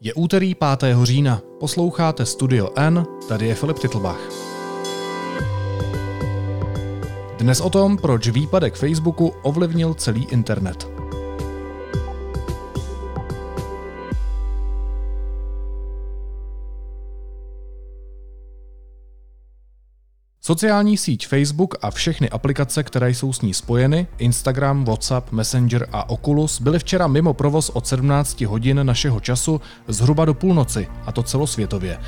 [0.00, 0.96] Je úterý 5.
[1.02, 1.42] října.
[1.60, 4.20] Posloucháte Studio N, tady je Filip Titlbach.
[7.38, 10.93] Dnes o tom, proč výpadek Facebooku ovlivnil celý internet.
[20.46, 26.10] Sociální síť Facebook a všechny aplikace, které jsou s ní spojeny, Instagram, WhatsApp, Messenger a
[26.10, 31.22] Oculus, byly včera mimo provoz od 17 hodin našeho času zhruba do půlnoci, a to
[31.22, 31.98] celosvětově.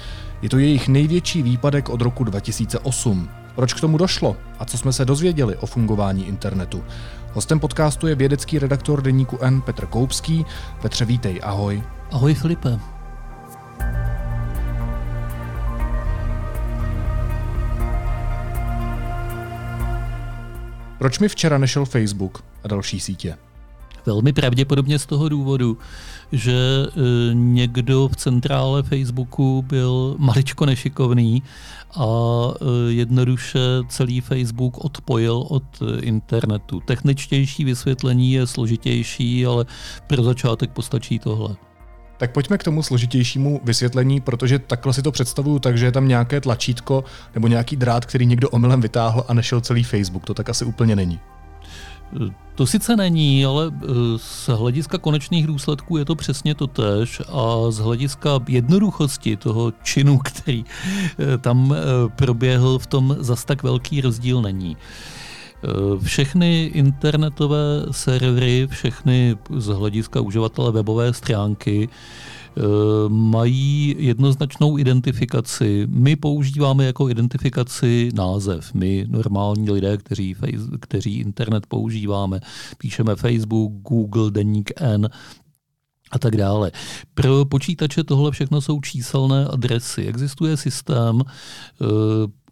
[0.43, 3.29] Je to jejich největší výpadek od roku 2008.
[3.55, 6.85] Proč k tomu došlo a co jsme se dozvěděli o fungování internetu?
[7.33, 10.47] Hostem podcastu je vědecký redaktor deníku N Petr Koupský.
[10.83, 11.83] Petře, vítej, ahoj.
[12.11, 12.96] Ahoj Filipe.
[21.07, 23.37] Proč mi včera nešel Facebook a další sítě?
[24.07, 25.79] Velmi pravděpodobně z toho důvodu,
[26.33, 26.91] že e,
[27.35, 31.43] někdo v centrále Facebooku byl maličko nešikovný
[31.97, 36.81] a e, jednoduše celý Facebook odpojil od internetu.
[36.81, 39.67] Techničtější vysvětlení je složitější, ale
[40.07, 41.57] pro začátek postačí tohle.
[42.19, 46.09] Tak pojďme k tomu složitějšímu vysvětlení, protože takhle si to představuju tak, že je tam
[46.09, 50.25] nějaké tlačítko nebo nějaký drát, který někdo omylem vytáhl a nešel celý Facebook.
[50.25, 51.21] To tak asi úplně není.
[52.55, 57.71] To sice není, ale eh, z hlediska konečných důsledků je to přesně to tež a
[57.71, 64.01] z hlediska jednoduchosti toho činu, který eh, tam eh, proběhl, v tom zas tak velký
[64.01, 64.77] rozdíl není.
[66.03, 72.63] Všechny internetové servery, všechny z hlediska uživatele webové stránky eh,
[73.09, 75.87] mají jednoznačnou identifikaci.
[75.91, 78.75] My používáme jako identifikaci název.
[78.75, 80.37] My, normální lidé, kteří,
[80.81, 82.41] kteří internet používáme,
[82.79, 85.09] píšeme Facebook, Google, Deník N,
[86.11, 86.73] a tak dále.
[87.15, 90.07] Pro počítače tohle všechno jsou číselné adresy.
[90.07, 91.85] Existuje systém, eh,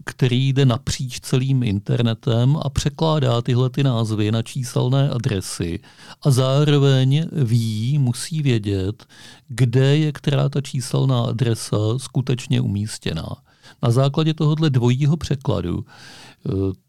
[0.05, 5.81] který jde napříč celým internetem a překládá tyhle ty názvy na číselné adresy
[6.23, 9.07] a zároveň ví, musí vědět,
[9.49, 13.37] kde je která ta číselná adresa skutečně umístěná.
[13.83, 15.85] Na základě tohohle dvojího překladu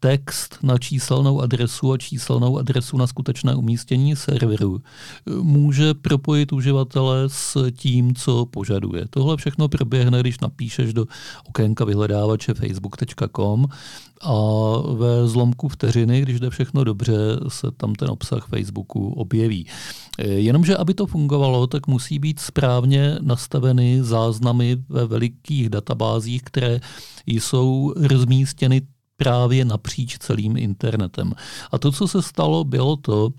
[0.00, 4.80] text na číselnou adresu a číselnou adresu na skutečné umístění serveru
[5.40, 9.04] může propojit uživatele s tím, co požaduje.
[9.10, 11.06] Tohle všechno proběhne, když napíšeš do
[11.48, 13.66] okénka vyhledávače facebook.com
[14.22, 14.34] a
[14.92, 17.16] ve zlomku vteřiny, když jde všechno dobře,
[17.48, 19.66] se tam ten obsah Facebooku objeví.
[20.18, 26.65] Jenomže, aby to fungovalo, tak musí být správně nastaveny záznamy ve velikých databázích, které
[27.26, 28.82] jsou rozmístěny
[29.16, 31.32] právě napříč celým internetem.
[31.72, 33.30] A to, co se stalo, bylo to,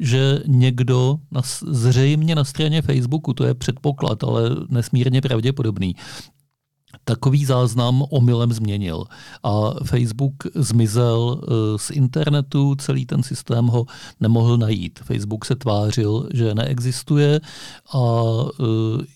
[0.00, 5.94] že někdo na, zřejmě na straně Facebooku, to je předpoklad, ale nesmírně pravděpodobný,
[7.04, 9.04] takový záznam omylem změnil.
[9.42, 13.86] A Facebook zmizel eh, z internetu, celý ten systém ho
[14.20, 14.98] nemohl najít.
[14.98, 17.40] Facebook se tvářil, že neexistuje
[17.94, 18.22] a
[18.60, 18.64] eh,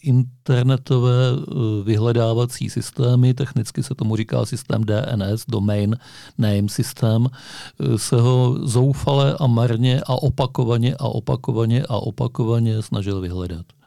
[0.02, 1.54] internetové eh,
[1.84, 5.96] vyhledávací systémy, technicky se tomu říká systém DNS, Domain
[6.38, 7.28] Name System,
[7.96, 13.79] se ho zoufale a marně a opakovaně a opakovaně a opakovaně snažil vyhledat.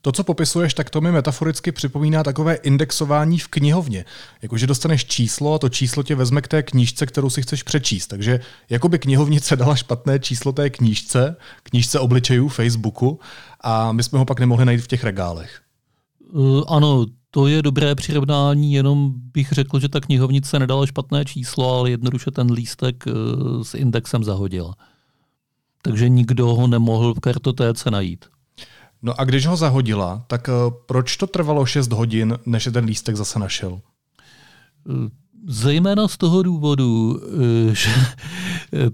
[0.00, 4.04] To, co popisuješ, tak to mi metaforicky připomíná takové indexování v knihovně.
[4.42, 8.06] Jakože dostaneš číslo a to číslo tě vezme k té knížce, kterou si chceš přečíst.
[8.06, 13.20] Takže jako by knihovnice dala špatné číslo té knížce, knížce obličejů Facebooku
[13.60, 15.60] a my jsme ho pak nemohli najít v těch regálech.
[16.32, 21.78] Uh, ano, to je dobré přirovnání, jenom bych řekl, že ta knihovnice nedala špatné číslo,
[21.78, 24.74] ale jednoduše ten lístek uh, s indexem zahodila.
[25.82, 28.24] Takže nikdo ho nemohl v kartotéce najít.
[29.02, 30.52] No a když ho zahodila, tak eh,
[30.86, 33.80] proč to trvalo 6 hodin, než je ten lístek zase našel?
[35.46, 37.20] Eh, Zejména z toho důvodu,
[37.70, 37.90] eh, že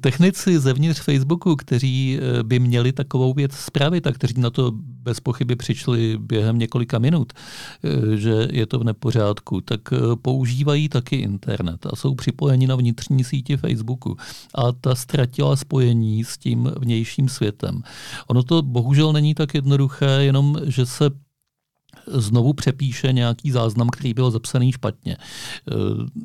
[0.00, 5.20] technici zevnitř Facebooku, kteří eh, by měli takovou věc spravit a kteří na to bez
[5.20, 9.80] pochyby přišli během několika minut, eh, že je to v nepořádku, tak
[10.22, 14.16] používají taky internet a jsou připojeni na vnitřní síti Facebooku.
[14.54, 17.82] A ta ztratila spojení s tím vnějším světem.
[18.26, 21.10] Ono to bohužel není tak jednoduché, jenom že se
[22.06, 25.16] znovu přepíše nějaký záznam, který byl zapsaný špatně.
[25.16, 25.74] Eh,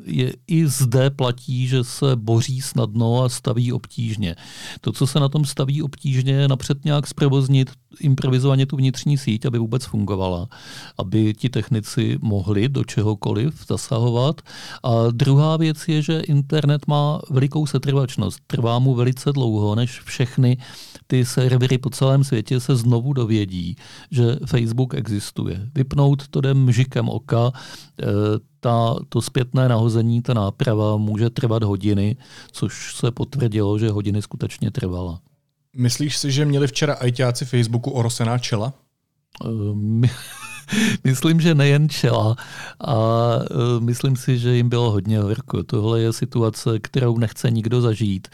[0.06, 4.36] je, I zde platí, že se boří snadno a staví obtížně.
[4.82, 9.46] To, co se na tom staví obtížně, je napřed nějak zprovoznit improvizovaně tu vnitřní síť,
[9.46, 10.50] aby vůbec fungovala,
[10.98, 14.42] aby ti technici mohli do čehokoliv zasahovat.
[14.84, 18.40] A druhá věc je, že internet má velikou setrvačnost.
[18.48, 20.58] Trvá mu velice dlouho, než všechny
[21.12, 23.76] ty servery po celém světě se znovu dovědí,
[24.12, 25.70] že Facebook existuje.
[25.76, 27.52] Vypnout to jde mžikem oka,
[28.02, 28.06] e,
[28.60, 32.18] ta, to zpětné nahození, ta náprava může trvat hodiny,
[32.52, 35.20] což se potvrdilo, že hodiny skutečně trvala.
[35.76, 38.74] Myslíš si, že měli včera ajťáci Facebooku orosená čela?
[39.46, 40.02] Um,
[41.04, 42.36] myslím, že nejen čela
[42.80, 45.64] a uh, myslím si, že jim bylo hodně horko.
[45.64, 48.28] Tohle je situace, kterou nechce nikdo zažít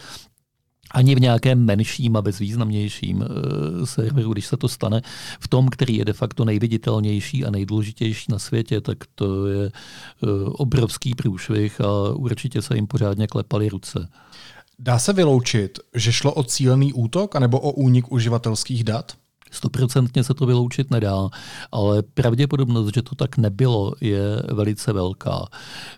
[0.90, 5.02] ani v nějakém menším a bezvýznamnějším uh, serveru, když se to stane
[5.40, 9.70] v tom, který je de facto nejviditelnější a nejdůležitější na světě, tak to je uh,
[10.52, 14.08] obrovský průšvih a určitě se jim pořádně klepaly ruce.
[14.78, 19.12] Dá se vyloučit, že šlo o cílený útok anebo o únik uživatelských dat?
[19.50, 21.28] Stoprocentně se to vyloučit nedá,
[21.72, 25.46] ale pravděpodobnost, že to tak nebylo, je velice velká.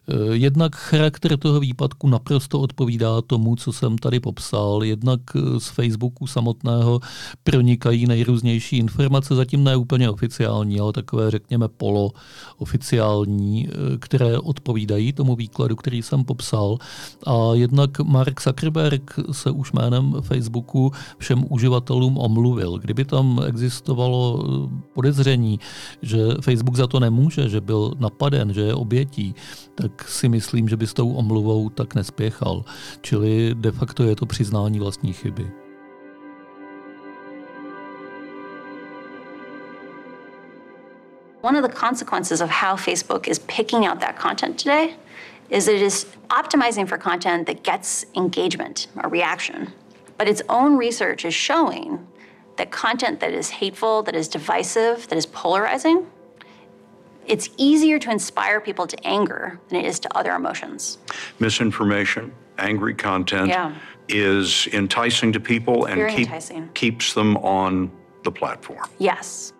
[0.09, 4.85] Eh, jednak charakter toho výpadku naprosto odpovídá tomu, co jsem tady popsal.
[4.85, 7.01] Jednak eh, z Facebooku samotného
[7.45, 15.37] pronikají nejrůznější informace, zatím ne úplně oficiální, ale takové, řekněme, polooficiální, eh, které odpovídají tomu
[15.37, 16.79] výkladu, který jsem popsal.
[17.27, 22.79] A jednak Mark Zuckerberg se už jménem Facebooku všem uživatelům omluvil.
[22.79, 25.61] Kdyby tam existovalo eh, podezření,
[26.03, 29.35] že Facebook za to nemůže, že byl napaden, že je obětí,
[29.75, 32.65] tak si myslím, že by s tou omluvou tak nespěchal.
[33.01, 35.51] Čili de facto je to přiznání vlastní chyby.
[41.41, 44.97] One of the consequences of how Facebook is picking out that content today
[45.51, 49.73] is that it is optimizing for content that gets engagement or reaction.
[50.19, 52.07] But its own research is showing
[52.59, 56.07] that content that is hateful, that is divisive, that is polarizing,
[57.27, 60.99] it's easier to inspire people to anger than it is to other emotions.
[61.39, 63.75] Misinformation, angry content yeah.
[64.09, 67.91] is enticing to people and keep, keeps them on
[68.25, 68.89] the platform.
[68.99, 69.53] Yes.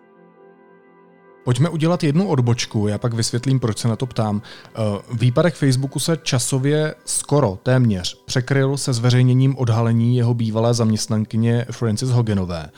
[1.43, 4.41] Pojďme udělat jednu odbočku, já pak vysvětlím, proč se na to ptám.
[4.41, 4.79] Eh,
[5.13, 12.69] výpadek Facebooku se časově skoro, téměř, překryl se zveřejněním odhalení jeho bývalé zaměstnankyně Francis Hoganové.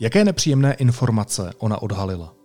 [0.00, 2.37] Jaké nepříjemné informace ona odhalila?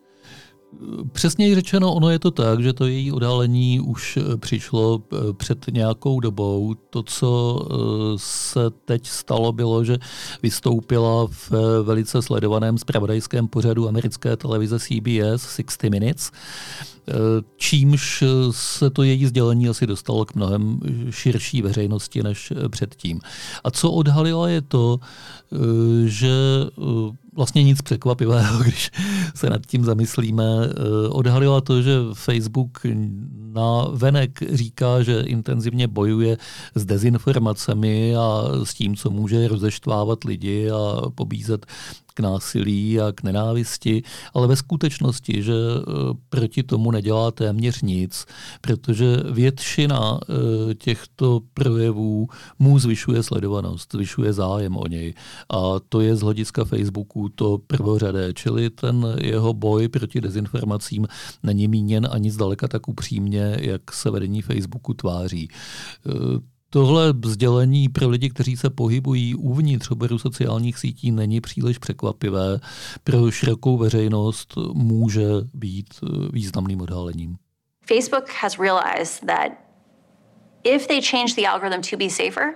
[1.12, 5.66] Přesněji řečeno, ono je to tak, že to její odhalení už eh, přišlo eh, před
[5.72, 6.74] nějakou dobou.
[6.90, 7.76] To, co eh,
[8.18, 9.98] se teď stalo, bylo, že
[10.44, 11.52] vystoupila v
[11.84, 16.32] velice sledovaném spravodajském pořadu americké televize CBS 60 Minutes,
[17.58, 20.80] čímž se to její sdělení asi dostalo k mnohem
[21.10, 23.20] širší veřejnosti než předtím.
[23.64, 25.00] A co odhalila je to,
[26.06, 26.32] že
[27.36, 28.92] vlastně nic překvapivého, když
[29.36, 30.44] se nad tím zamyslíme.
[30.44, 32.80] Eh, odhalila to, že Facebook
[33.54, 36.38] na venek říká, že intenzivně bojuje
[36.76, 41.66] s dezinformacemi a s tím, co může rozeštvávat lidi a pobízet
[42.14, 45.84] k násilí a k nenávisti, ale ve skutečnosti, že e,
[46.30, 48.26] proti tomu nedělá téměř nic,
[48.62, 52.28] protože většina e, těchto projevů
[52.60, 55.14] mu zvyšuje sledovanost, zvyšuje zájem o něj.
[55.50, 61.08] A to je z hlediska Facebooku to prvořadé, čili ten jeho boj proti dezinformacím
[61.44, 65.50] není míněn ani zdaleka tak upřímně, jak se vedení Facebooku tváří.
[66.74, 72.60] Tohle sdělení pro lidi, kteří se pohybují uvnitř oboru sociálních sítí, není příliš překvapivé.
[73.04, 77.38] Pro širokou veřejnost může být eh, významným odhalením.
[77.88, 79.52] Facebook has realized that
[80.64, 82.56] if they change the algorithm to be safer,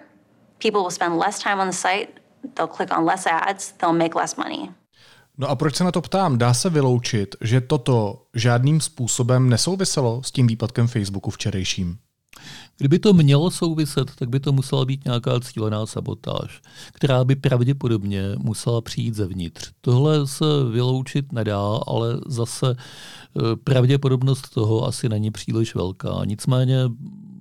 [0.62, 2.08] people will spend less time on the site,
[2.56, 4.70] they'll click on less ads, they'll make less money.
[5.38, 6.38] No a proč se na to ptám?
[6.38, 11.98] Dá se vyloučit, že toto žádným způsobem nesouviselo s tím výpadkem Facebooku včerejším?
[12.78, 16.62] Kdyby to mělo souviset, tak by to musela být nějaká cílená sabotáž,
[16.94, 19.72] která by pravděpodobně musela přijít zevnitř.
[19.82, 26.22] Tohle se vyloučit nedá, ale zase eh, pravděpodobnost toho asi není příliš velká.
[26.26, 26.78] Nicméně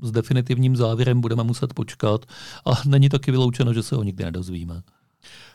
[0.03, 2.27] s definitivním závěrem budeme muset počkat
[2.65, 4.83] a není taky vyloučeno, že se ho nikdy nedozvíme.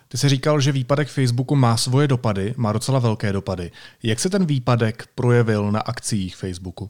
[0.07, 3.71] Ty jsi říkal, že výpadek Facebooku má svoje dopady, má docela velké dopady.
[4.03, 6.89] Jak se ten výpadek projevil na akcích Facebooku?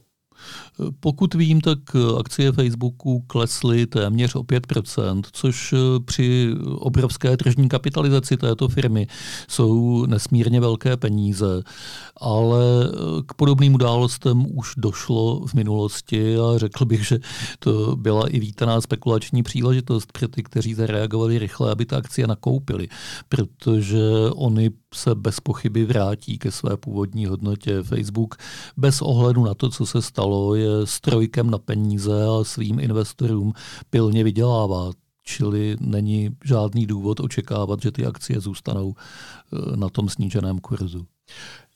[1.00, 1.80] Pokud vím, tak
[2.20, 5.74] akcie Facebooku klesly téměř o 5%, což
[6.06, 9.08] při obrovské tržní kapitalizaci této firmy
[9.48, 11.64] jsou nesmírně velké peníze,
[12.18, 12.64] ale
[13.26, 17.20] k podobným událostem už došlo v minulosti a řekl bych, že
[17.60, 22.88] to byla i vítaná spekulační příležitost pro ty, kteří zareagovali rychle, aby ta akcie nakoupili,
[23.30, 24.02] protože
[24.36, 27.84] oni se bez pochyby vrátí ke své původní hodnotě.
[27.84, 28.36] Facebook
[28.78, 33.54] bez ohledu na to, co se stalo, je strojkem na peníze a svým investorům
[33.90, 34.92] pilně vydělává.
[35.24, 41.06] Čili není žádný důvod očekávat, že ty akcie zůstanou eh, na tom sníženém kurzu.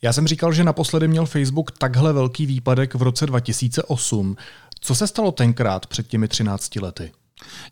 [0.02, 4.36] Já jsem říkal, že naposledy měl Facebook takhle velký výpadek v roce 2008.
[4.80, 7.12] Co se stalo tenkrát před těmi 13 lety?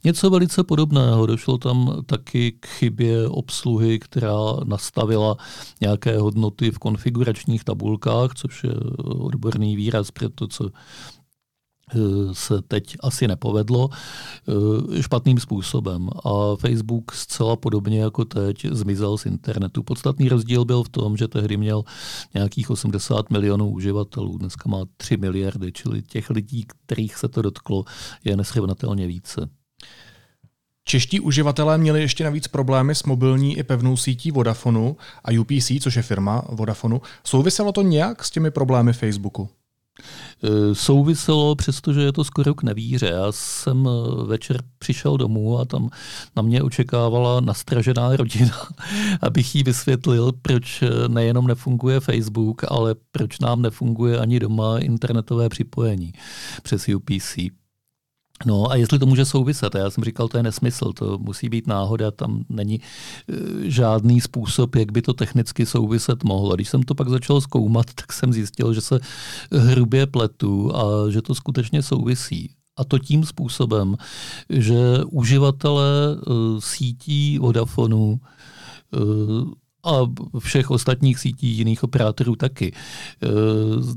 [0.04, 1.26] Něco velice podobného.
[1.26, 5.38] Došlo tam taky k chybě obsluhy, která nastavila
[5.82, 10.70] nějaké hodnoty v konfiguračních tabulkách, což je odborný výraz pro to, co
[11.96, 16.10] Eh, se teď asi nepovedlo eh, špatným způsobem.
[16.26, 19.84] A Facebook zcela podobně jako teď zmizel z internetu.
[19.84, 21.84] Podstatný rozdíl byl v tom, že tehdy měl
[22.34, 27.84] nějakých 80 milionů uživatelů, dneska má 3 miliardy, čili těch lidí, kterých se to dotklo,
[28.24, 29.50] je nesrovnatelně více.
[30.86, 35.96] Čeští uživatelé měli ještě navíc problémy s mobilní i pevnou sítí Vodafonu a UPC, což
[35.96, 37.02] je firma Vodafonu.
[37.24, 39.50] Souviselo to nějak s těmi problémy Facebooku?
[40.44, 43.08] E, souviselo, přestože je to skoro k nevíře.
[43.08, 45.90] Já jsem e, večer přišel domů a tam
[46.36, 48.68] na mě očekávala nastražená rodina,
[49.22, 55.50] abych jí vysvětlil, proč e, nejenom nefunguje Facebook, ale proč nám nefunguje ani doma internetové
[55.50, 56.14] připojení
[56.64, 57.38] přes UPC.
[58.46, 61.68] No a jestli to může souviset, já jsem říkal, to je nesmysl, to musí být
[61.68, 66.56] náhoda, tam není e, žádný způsob, jak by to technicky souviset mohlo.
[66.56, 69.00] Když jsem to pak začal zkoumat, tak jsem zjistil, že se
[69.52, 72.50] hrubě pletu a že to skutečně souvisí.
[72.78, 73.96] A to tím způsobem,
[74.50, 74.78] že
[75.12, 76.18] uživatelé e,
[76.60, 78.98] sítí Vodafonu e,
[79.84, 80.00] a
[80.40, 82.72] všech ostatních sítí jiných operátorů taky.
[82.72, 83.28] E,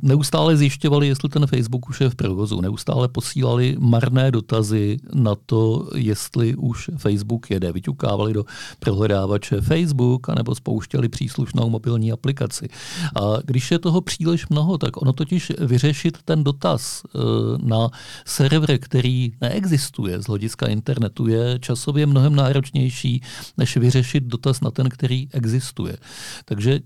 [0.03, 2.61] neustále zjišťovali, jestli ten Facebook už je v provozu.
[2.61, 7.73] Neustále posílali marné dotazy na to, jestli už Facebook jede.
[7.73, 8.45] Vyťukávali do
[8.79, 12.69] prohledávače Facebook anebo spouštěli příslušnou mobilní aplikaci.
[13.15, 17.19] A když je toho příliš mnoho, tak ono totiž vyřešit ten dotaz e,
[17.63, 17.91] na
[18.25, 23.23] server, který neexistuje z hlediska internetu, je časově mnohem náročnější,
[23.57, 25.97] než vyřešit dotaz na ten, který existuje existuje.
[26.45, 26.81] Takže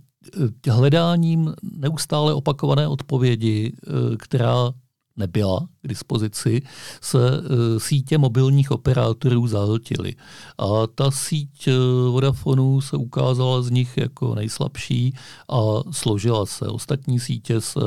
[0.66, 4.72] eh, hledáním neustále opakované odpovědi, eh, která
[5.20, 6.62] nebyla k dispozici,
[7.00, 10.14] se eh, sítě mobilních operátorů zahltily.
[10.58, 11.68] A ta síť
[12.10, 15.14] Vodafonu se ukázala z nich jako nejslabší
[15.48, 15.60] a
[15.90, 16.66] složila se.
[16.66, 17.80] Ostatní sítě se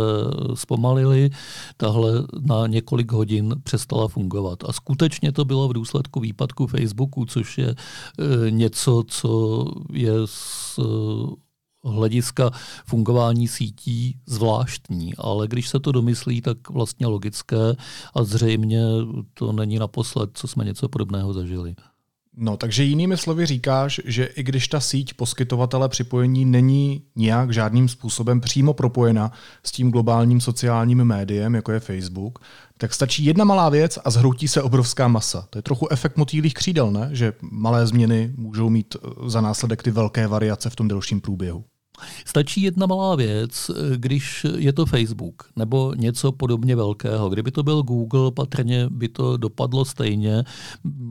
[0.53, 1.29] zpomalily,
[1.77, 4.63] tahle na několik hodin přestala fungovat.
[4.63, 7.75] A skutečně to bylo v důsledku výpadku Facebooku, což je
[8.49, 10.79] něco, co je z
[11.83, 12.51] hlediska
[12.85, 17.75] fungování sítí zvláštní, ale když se to domyslí, tak vlastně logické
[18.13, 18.83] a zřejmě
[19.33, 21.75] to není naposled, co jsme něco podobného zažili.
[22.37, 27.87] No, takže jinými slovy říkáš, že i když ta síť poskytovatele připojení není nijak žádným
[27.87, 29.31] způsobem přímo propojena
[29.63, 32.39] s tím globálním sociálním médiem, jako je Facebook,
[32.77, 35.47] tak stačí jedna malá věc a zhroutí se obrovská masa.
[35.49, 37.09] To je trochu efekt motýlých křídel, ne?
[37.11, 41.65] Že malé změny můžou mít eh, za následek ty velké variace v tom delším průběhu.
[42.25, 47.29] Stačí jedna malá věc, když je to Facebook nebo něco podobně velkého.
[47.29, 50.43] Kdyby to byl Google, patrně by to dopadlo stejně.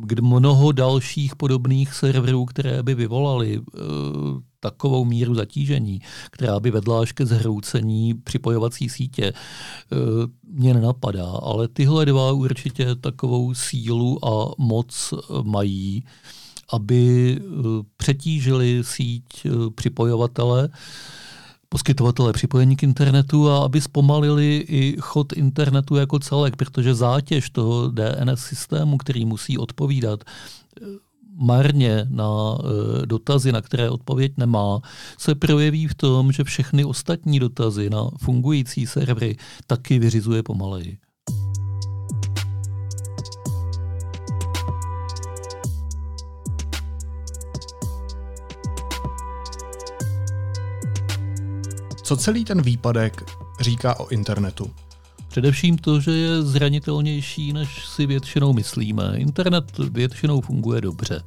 [0.04, 3.80] Kdy mnoho dalších podobných serverů, které by vyvolaly eh,
[4.60, 9.96] takovou míru zatížení, která by vedla až ke zhroucení připojovací sítě, eh,
[10.52, 11.30] mě nenapadá.
[11.42, 16.04] Ale tyhle dva určitě takovou sílu a moc mají
[16.72, 17.42] aby eh,
[17.96, 20.68] přetížili síť eh, připojovatele,
[21.68, 27.88] poskytovatele připojení k internetu a aby zpomalili i chod internetu jako celek, protože zátěž toho
[27.88, 30.84] DNS systému, který musí odpovídat eh,
[31.34, 32.58] marně na
[33.04, 34.80] dotazy, na které odpověď nemá,
[35.18, 39.36] se projeví v tom, že všechny ostatní dotazy na fungující servery
[39.66, 40.98] taky vyřizuje pomaleji.
[52.12, 53.25] Co celý ten výpadek
[53.61, 54.71] říká o internetu?
[55.28, 59.12] Především to, že je zranitelnější, než si většinou myslíme.
[59.16, 61.23] Internet většinou funguje dobře.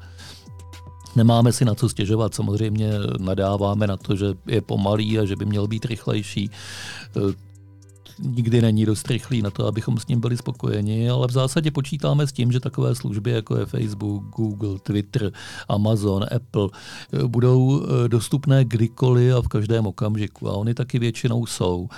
[1.16, 5.46] Nemáme si na co stěžovat, samozřejmě nadáváme na to, že je pomalý a že by
[5.46, 6.50] měl být rychlejší.
[8.20, 12.28] Nikdy není dost rychlý na to, abychom s ním byli spokojeni, ale v zásadě počítáme
[12.28, 15.32] s tím, že takové služby, jako je Facebook, Google, Twitter,
[15.70, 16.70] Amazon, Apple,
[17.14, 20.50] eh, budou eh, dostupné kdykoliv a v každém okamžiku.
[20.50, 21.90] A oni taky většinou jsou.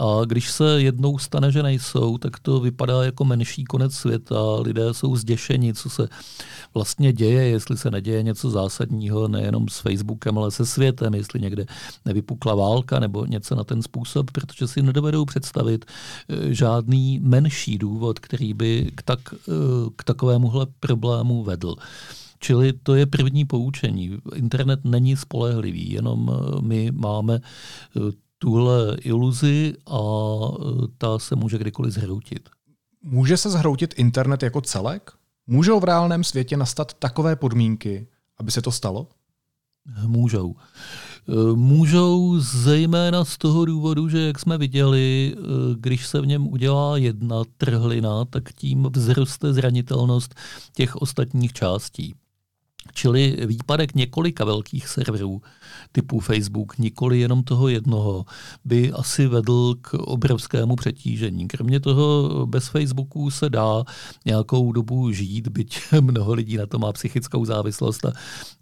[0.00, 4.36] A když se jednou stane, že nejsou, tak to vypadá jako menší konec světa.
[4.60, 6.08] Lidé jsou zděšeni, co se
[6.74, 11.66] vlastně děje, jestli se neděje něco zásadního nejenom s Facebookem, ale se světem, jestli někde
[12.04, 18.18] nevypukla válka nebo něco na ten způsob, protože si nedovedou představit eh, žádný menší důvod,
[18.18, 19.52] který by k, tak, eh,
[19.96, 21.74] k takovémuhle problému vedl.
[22.38, 24.18] Čili to je první poučení.
[24.34, 27.40] Internet není spolehlivý, jenom eh, my máme
[28.38, 30.00] tuhle iluzi a
[30.98, 32.48] ta se může kdykoliv zhroutit.
[33.02, 35.10] Může se zhroutit internet jako celek?
[35.46, 38.06] Můžou v reálném světě nastat takové podmínky,
[38.38, 39.08] aby se to stalo?
[40.06, 40.54] Můžou.
[41.28, 45.40] E, můžou zejména z toho důvodu, že jak jsme viděli, e,
[45.78, 50.34] když se v něm udělá jedna trhlina, tak tím vzroste zranitelnost
[50.72, 52.14] těch ostatních částí.
[52.94, 55.42] Čili výpadek několika velkých serverů
[55.92, 58.24] typu Facebook, nikoli jenom toho jednoho,
[58.64, 61.48] by asi vedl k obrovskému přetížení.
[61.48, 63.84] Kromě toho bez Facebooku se dá
[64.24, 68.12] nějakou dobu žít, byť mnoho lidí na to má psychickou závislost a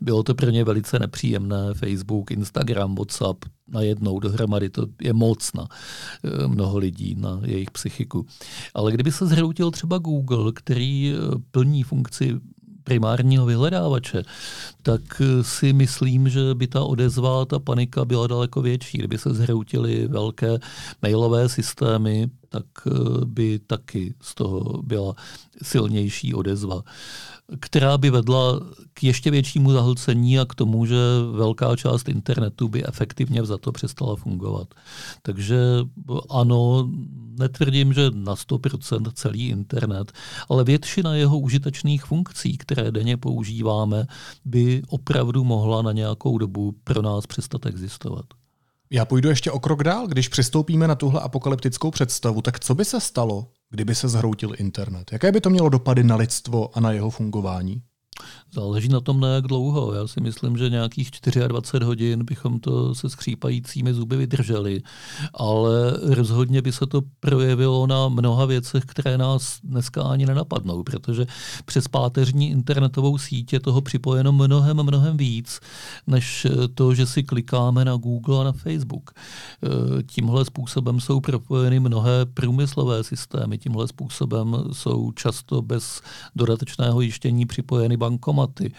[0.01, 1.75] bylo to pro ně velice nepříjemné.
[1.75, 5.69] Facebook, Instagram, WhatsApp, najednou dohromady, to je moc na
[6.25, 8.27] eh, mnoho lidí, na jejich psychiku.
[8.75, 12.41] Ale kdyby se zhroutil třeba Google, který eh, plní funkci
[12.85, 14.23] primárního vyhledávače,
[14.83, 18.99] tak eh, si myslím, že by ta odezva, ta panika byla daleko větší.
[18.99, 20.59] Kdyby se zhroutily velké
[21.03, 22.91] mailové systémy, tak eh,
[23.25, 25.15] by taky z toho byla
[25.63, 26.83] silnější odezva
[27.61, 28.61] která by vedla
[28.95, 30.97] k ještě většímu zahlcení a k tomu, že
[31.33, 34.75] velká část internetu by efektivně za to přestala fungovat.
[35.23, 35.59] Takže
[36.31, 36.89] ano,
[37.39, 40.13] netvrdím, že na 100% celý internet,
[40.49, 44.07] ale většina jeho užitečných funkcí, které denně používáme,
[44.45, 48.25] by opravdu mohla na nějakou dobu pro nás přestat existovat.
[48.93, 50.07] Já půjdu ještě o krok dál.
[50.07, 55.13] Když přistoupíme na tuhle apokalyptickou představu, tak co by se stalo, kdyby se zhroutil internet?
[55.13, 57.83] Jaké by to mělo dopady na lidstvo a na jeho fungování?
[58.55, 59.95] Záleží na tom, na jak dlouho.
[59.95, 61.11] Já si myslím, že nějakých
[61.49, 64.83] 24 hodin bychom to se skřípajícími zuby vydrželi,
[65.35, 71.27] ale rozhodně by se to projevilo na mnoha věcech, které nás dneska ani nenapadnou, protože
[71.65, 75.61] přes páteřní internetovou sítě toho připojeno mnohem, mnohem víc,
[76.07, 79.11] než to, že si klikáme na Google a na Facebook.
[80.07, 86.01] Tímhle způsobem jsou propojeny mnohé průmyslové systémy, tímhle způsobem jsou často bez
[86.37, 88.75] dodatečného jištění připojeny bankomaty грамоты,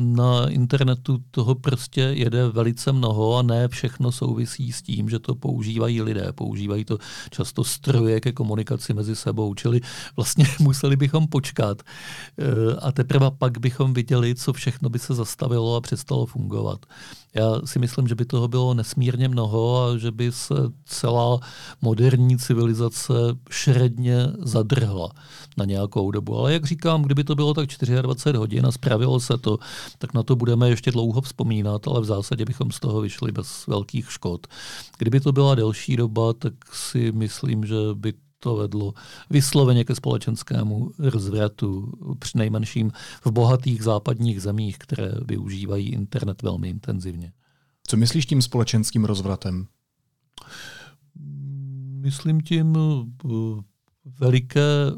[0.00, 5.34] na internetu toho prostě jede velice mnoho a ne všechno souvisí s tím, že to
[5.34, 6.32] používají lidé.
[6.32, 6.98] Používají to
[7.30, 9.80] často stroje ke komunikaci mezi sebou, čili
[10.16, 15.76] vlastně museli bychom počkat eh, a teprve pak bychom viděli, co všechno by se zastavilo
[15.76, 16.86] a přestalo fungovat.
[17.34, 21.40] Já si myslím, že by toho bylo nesmírně mnoho a že by se celá
[21.82, 23.12] moderní civilizace
[23.50, 25.12] šredně zadrhla
[25.56, 26.38] na nějakou dobu.
[26.38, 27.68] Ale jak říkám, kdyby to bylo tak
[28.02, 29.58] 24 hodin a spravilo se to,
[29.98, 33.66] tak na to budeme ještě dlouho vzpomínat, ale v zásadě bychom z toho vyšli bez
[33.66, 34.46] velkých škod.
[34.98, 38.94] Kdyby to byla delší doba, tak si myslím, že by to vedlo
[39.30, 42.92] vysloveně ke společenskému rozvratu, při nejmenším
[43.24, 47.32] v bohatých západních zemích, které využívají internet velmi intenzivně.
[47.86, 49.66] Co myslíš tím společenským rozvratem?
[52.00, 53.28] Myslím tím eh,
[54.20, 54.94] veliké eh,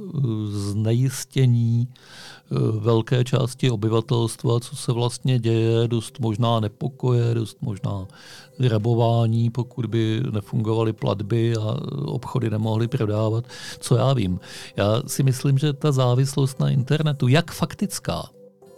[0.49, 8.07] znejistění eh, velké části obyvatelstva, co se vlastně děje, dost možná nepokoje, dost možná
[8.69, 13.45] rabování, pokud by nefungovaly platby a obchody nemohly prodávat,
[13.81, 14.41] co já vím.
[14.77, 18.31] Já si myslím, že ta závislost na internetu, jak faktická,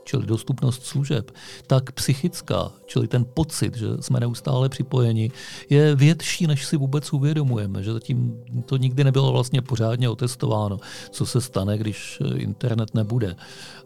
[0.04, 1.30] čili dostupnost služeb,
[1.66, 5.30] tak psychická, čili ten pocit, že jsme neustále připojeni,
[5.70, 8.34] je větší, než si vůbec uvědomujeme, že zatím
[8.66, 10.78] to nikdy nebylo vlastně pořádně otestováno,
[11.10, 13.36] co se stane, když internet nebude.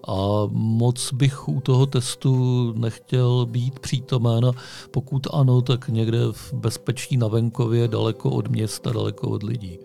[0.08, 0.16] A
[0.52, 4.52] moc bych u toho testu nechtěl být přítomen
[4.90, 9.78] pokud ano, tak někde v bezpečí na venkově, daleko od města, daleko od lidí.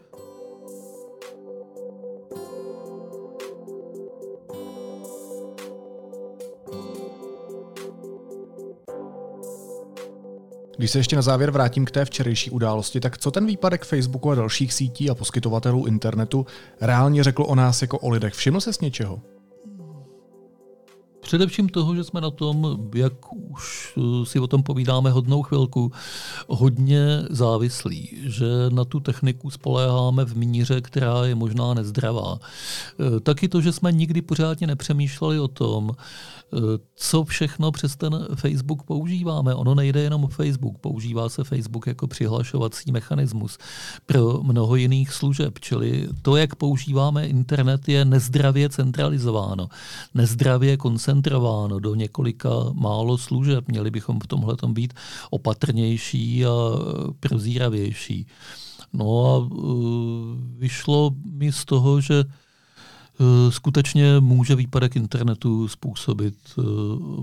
[10.82, 14.32] Když se ještě na závěr vrátím k té včerejší události, tak co ten výpadek Facebooku
[14.32, 16.46] a dalších sítí a poskytovatelů internetu
[16.82, 18.34] reálně řekl o nás jako o lidech?
[18.34, 19.22] Všiml se s něčeho?
[21.22, 25.92] Především toho, že jsme na tom, jak už eh, si o tom povídáme hodnou chvilku,
[26.48, 32.40] hodně závislí, že na tu techniku spoléháme v míře, která je možná nezdravá.
[32.40, 35.92] Eh, taky to, že jsme nikdy pořádně nepřemýšleli o tom,
[36.96, 39.56] co všechno přes ten Facebook používáme.
[39.56, 43.58] Ono nejde jenom o Facebook, používá se Facebook jako přihlašovací mechanismus
[44.06, 49.68] pro mnoho jiných služeb, čili to, jak používáme internet, je nezdravě centralizováno,
[50.14, 53.68] nezdravě koncentrováno do několika málo služeb.
[53.68, 54.94] Měli bychom v tomhle být
[55.30, 56.50] opatrnější a
[57.20, 58.28] prozíravější.
[58.94, 59.50] No a e,
[60.58, 62.24] vyšlo mi z toho, že
[63.50, 66.62] skutečně může výpadek internetu způsobit e,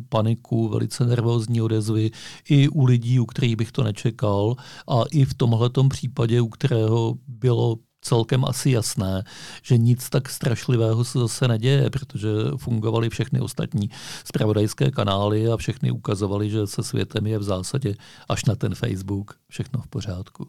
[0.09, 2.11] paniku, velice nervózní odezvy
[2.49, 4.57] i u lidí, u kterých bych to nečekal
[4.89, 9.25] a i v tomhletom případě, u kterého bylo celkem asi jasné,
[9.63, 13.91] že nic tak strašlivého se zase neděje, protože fungovaly všechny ostatní
[14.25, 17.95] spravodajské kanály a všechny ukazovali, že se světem je v zásadě
[18.29, 20.49] až na ten Facebook všechno v pořádku.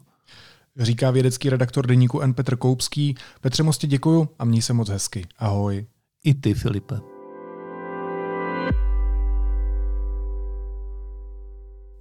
[0.76, 2.34] Říká vědecký redaktor deníku N.
[2.34, 3.14] Petr Koupský.
[3.40, 5.26] Petře, moc děkuju a měj se moc hezky.
[5.38, 5.86] Ahoj.
[6.24, 7.00] I ty, Filipe.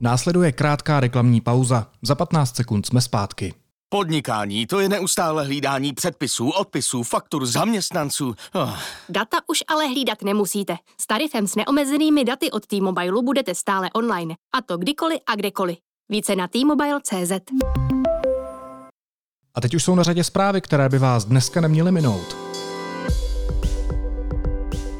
[0.01, 1.87] Následuje krátká reklamní pauza.
[2.01, 3.53] Za 15 sekund jsme zpátky.
[3.89, 8.35] Podnikání to je neustále hlídání předpisů, odpisů, faktur, zaměstnanců.
[8.53, 8.77] Oh.
[9.09, 10.75] Data už ale hlídat nemusíte.
[11.01, 14.35] S tarifem s neomezenými daty od T-Mobile budete stále online.
[14.53, 15.77] A to kdykoliv a kdekoliv.
[16.09, 17.31] Více na T-Mobile.cz
[19.59, 22.37] A teď už jsou na řadě zprávy, které by vás dneska neměly minout.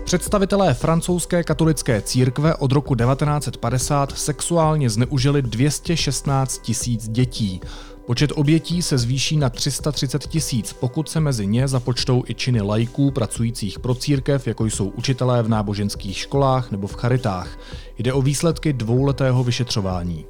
[0.03, 7.61] Představitelé francouzské katolické církve od roku 1950 sexuálně zneužili 216 tisíc dětí.
[8.05, 13.11] Počet obětí se zvýší na 330 tisíc, pokud se mezi ně započtou i činy lajků
[13.11, 17.59] pracujících pro církev, jako jsou učitelé v náboženských školách nebo v charitách.
[17.97, 20.25] Jde o výsledky dvouletého vyšetřování.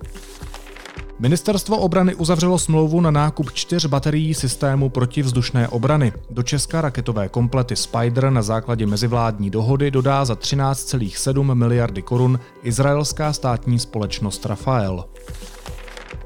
[1.22, 6.14] Ministerstvo obrany uzavřelo smlouvu na nákup čtyř baterií systému protivzdušné obrany.
[6.30, 13.34] Do Česka raketové komplety Spider na základě mezivládní dohody dodá za 13,7 miliardy korun izraelská
[13.34, 15.06] státní společnost Rafael.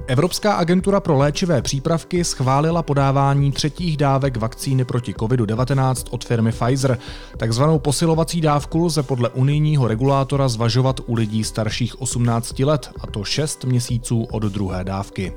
[0.08, 6.98] Evropská agentura pro léčivé přípravky schválila podávání třetích dávek vakcíny proti COVID-19 od firmy Pfizer.
[7.38, 13.24] Takzvanou posilovací dávku lze podle unijního regulátora zvažovat u lidí starších 18 let, a to
[13.24, 15.34] 6 měsíců od druhé dávky.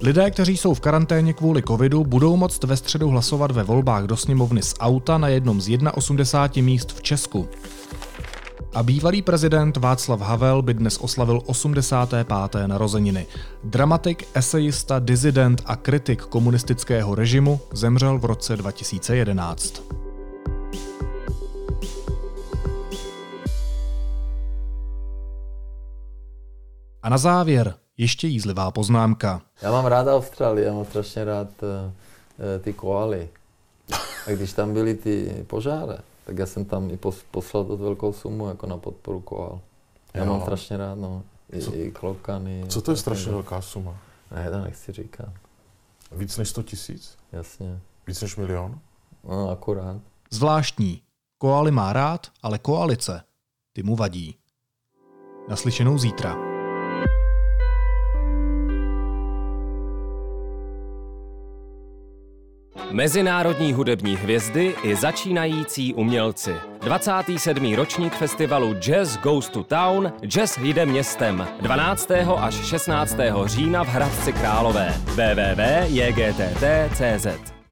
[0.00, 4.16] Lidé, kteří jsou v karanténě kvůli covidu, budou moct ve středu hlasovat ve volbách do
[4.16, 7.48] sněmovny z auta na jednom z 81 míst v Česku.
[8.74, 12.28] A bývalý prezident Václav Havel by dnes oslavil 85.
[12.66, 13.26] narozeniny.
[13.64, 19.82] Dramatik, esejista, dizident a kritik komunistického režimu zemřel v roce 2011.
[27.02, 29.42] A na závěr ještě jízlivá poznámka.
[29.62, 31.68] Já mám rád Austrálii, já mám strašně rád uh,
[32.62, 33.28] ty koaly.
[34.26, 35.92] A když tam byly ty požáry,
[36.24, 36.98] tak já jsem tam i
[37.30, 39.60] poslal dost velkou sumu jako na podporu koal.
[40.14, 40.32] Já jo.
[40.32, 41.22] mám strašně rád, no.
[41.52, 42.64] I, co, i klokany.
[42.68, 43.98] Co to je strašně velká suma?
[44.34, 45.28] Ne, to nechci říkat.
[46.12, 47.16] Víc než 100 tisíc?
[47.32, 47.80] Jasně.
[48.06, 48.78] Víc než milion?
[49.28, 49.96] No, akurát.
[50.30, 51.02] Zvláštní.
[51.38, 53.22] Koaly má rád, ale koalice,
[53.72, 54.36] ty mu vadí.
[55.48, 56.51] Naslyšenou zítra.
[62.92, 66.54] Mezinárodní hudební hvězdy i začínající umělci.
[66.80, 67.74] 27.
[67.74, 72.10] ročník festivalu Jazz Goes to Town Jazz jde městem 12.
[72.36, 73.16] až 16.
[73.44, 76.42] října v Hradci Králové www.jgt.cz